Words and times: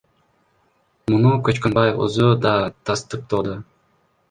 Муну 1.11 1.33
Көчкөнбаев 1.49 2.03
өзү 2.07 2.31
да 2.47 2.57
тастыктоодо. 2.91 3.57